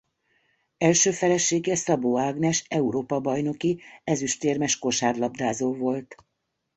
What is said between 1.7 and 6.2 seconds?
Szabó Ágnes Európa-bajnoki ezüstérmes kosárlabdázó volt.